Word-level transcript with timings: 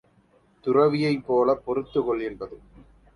துறவியைப் 0.65 1.25
போலப் 1.25 1.61
பொறுத்துக் 1.65 2.05
கொள் 2.05 2.21
என்பது. 2.21 2.57